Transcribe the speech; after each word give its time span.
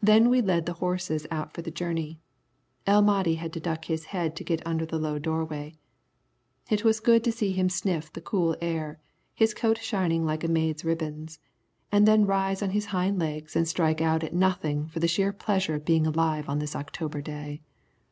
Then 0.00 0.28
we 0.30 0.40
led 0.40 0.66
the 0.66 0.74
horses 0.78 1.26
out 1.32 1.52
for 1.52 1.62
the 1.62 1.70
journey. 1.72 2.20
El 2.86 3.02
Mahdi 3.02 3.34
had 3.34 3.52
to 3.54 3.58
duck 3.58 3.86
his 3.86 4.04
head 4.14 4.36
to 4.36 4.44
get 4.44 4.64
under 4.64 4.86
the 4.86 5.00
low 5.00 5.18
doorway. 5.18 5.74
It 6.70 6.84
was 6.84 7.00
good 7.00 7.24
to 7.24 7.32
see 7.32 7.50
him 7.50 7.68
sniff 7.68 8.12
the 8.12 8.20
cool 8.20 8.54
air, 8.60 9.00
his 9.34 9.54
coat 9.54 9.78
shining 9.78 10.24
like 10.24 10.44
a 10.44 10.48
maid's 10.48 10.84
ribbons, 10.84 11.40
and 11.90 12.06
then 12.06 12.24
rise 12.24 12.62
on 12.62 12.70
his 12.70 12.86
hind 12.94 13.18
legs 13.18 13.56
and 13.56 13.66
strike 13.66 14.00
out 14.00 14.22
at 14.22 14.32
nothing 14.32 14.86
for 14.86 15.00
the 15.00 15.08
sheer 15.08 15.32
pleasure 15.32 15.74
of 15.74 15.84
being 15.84 16.06
alive 16.06 16.48
on 16.48 16.60
this 16.60 16.76
October 16.76 17.20
day. 17.20 17.60